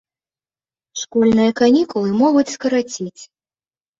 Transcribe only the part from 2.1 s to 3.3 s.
могуць скараціць.